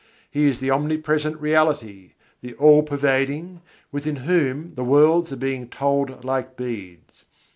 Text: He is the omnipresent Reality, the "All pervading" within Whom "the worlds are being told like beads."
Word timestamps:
He 0.31 0.47
is 0.47 0.59
the 0.59 0.71
omnipresent 0.71 1.39
Reality, 1.39 2.13
the 2.41 2.55
"All 2.55 2.81
pervading" 2.81 3.61
within 3.91 4.15
Whom 4.15 4.73
"the 4.73 4.83
worlds 4.83 5.31
are 5.31 5.35
being 5.35 5.69
told 5.69 6.25
like 6.25 6.57
beads." 6.57 7.23